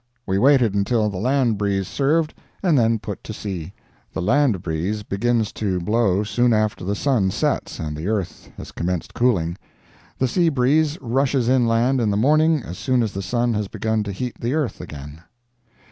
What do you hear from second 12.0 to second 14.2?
in the morning as soon as the sun has begun to